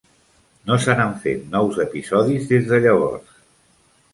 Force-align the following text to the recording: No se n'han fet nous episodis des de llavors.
No 0.69 0.77
se 0.85 0.95
n'han 0.99 1.13
fet 1.25 1.45
nous 1.57 1.77
episodis 1.85 2.51
des 2.53 2.67
de 2.73 2.81
llavors. 2.87 3.37